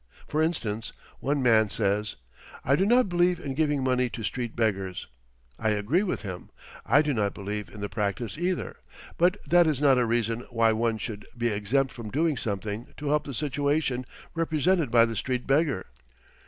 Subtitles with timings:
[0.27, 2.15] For instance, one man says:
[2.65, 5.05] "I do not believe in giving money to street beggars."
[5.59, 6.49] I agree with him,
[6.87, 8.77] I do not believe in the practice either;
[9.19, 13.09] but that is not a reason why one should be exempt from doing something to
[13.09, 15.85] help the situation represented by the street beggar.